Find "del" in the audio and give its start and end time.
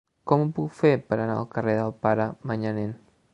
1.81-1.93